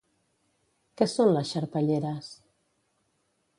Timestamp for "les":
1.35-1.53